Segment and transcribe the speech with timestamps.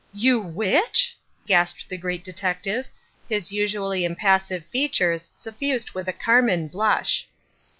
[0.15, 1.15] "You which?"
[1.45, 2.87] gasped the Great Detective,
[3.29, 7.27] his usually impassive features suffused with a carmine blush.